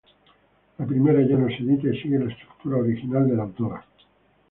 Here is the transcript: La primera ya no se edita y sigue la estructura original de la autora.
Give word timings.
La 0.79 0.85
primera 0.87 1.21
ya 1.21 1.37
no 1.37 1.47
se 1.47 1.57
edita 1.57 1.89
y 1.93 2.01
sigue 2.01 2.17
la 2.17 2.31
estructura 2.33 2.77
original 2.77 3.29
de 3.29 3.35
la 3.35 3.43
autora. 3.43 3.85